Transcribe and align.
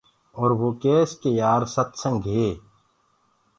اور 0.39 0.49
وو 0.59 0.69
ڪيس 0.83 1.09
ڪي 1.21 1.29
يآر 1.41 1.61
ستسنگ 1.75 2.19
هي۔ 2.33 2.49